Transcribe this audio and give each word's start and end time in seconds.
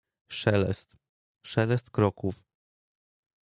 Szelest, 0.27 0.97
szelest 1.41 1.89
kroków. 1.91 2.43